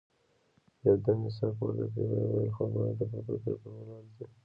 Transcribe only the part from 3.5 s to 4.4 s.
کولو ارزي.